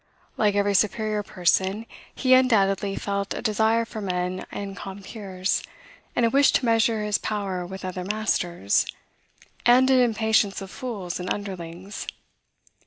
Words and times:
Like 0.35 0.55
every 0.55 0.73
superior 0.73 1.21
person, 1.21 1.85
he 2.15 2.33
undoubtedly 2.33 2.95
felt 2.95 3.35
a 3.35 3.41
desire 3.43 3.85
for 3.85 4.01
men 4.01 4.47
and 4.49 4.75
compeers, 4.75 5.61
and 6.15 6.25
a 6.25 6.31
wish 6.31 6.51
to 6.53 6.65
measure 6.65 7.03
his 7.03 7.19
power 7.19 7.67
with 7.67 7.85
other 7.85 8.03
masters, 8.03 8.87
and 9.63 9.91
an 9.91 9.99
impatience 9.99 10.59
of 10.59 10.71
fools 10.71 11.19
and 11.19 11.31
underlings. 11.31 12.07